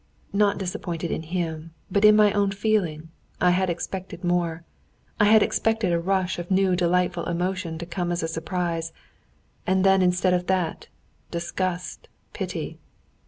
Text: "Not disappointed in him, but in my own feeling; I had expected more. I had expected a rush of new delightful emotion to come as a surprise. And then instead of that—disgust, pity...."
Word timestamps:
"Not 0.33 0.57
disappointed 0.57 1.11
in 1.11 1.21
him, 1.21 1.75
but 1.91 2.03
in 2.03 2.15
my 2.15 2.33
own 2.33 2.49
feeling; 2.49 3.09
I 3.39 3.51
had 3.51 3.69
expected 3.69 4.23
more. 4.23 4.63
I 5.19 5.25
had 5.25 5.43
expected 5.43 5.93
a 5.93 5.99
rush 5.99 6.39
of 6.39 6.49
new 6.49 6.75
delightful 6.75 7.25
emotion 7.25 7.77
to 7.77 7.85
come 7.85 8.11
as 8.11 8.23
a 8.23 8.27
surprise. 8.27 8.93
And 9.67 9.83
then 9.83 10.01
instead 10.01 10.33
of 10.33 10.47
that—disgust, 10.47 12.09
pity...." 12.33 12.79